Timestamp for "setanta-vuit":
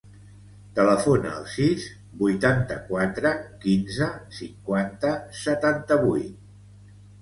5.47-7.03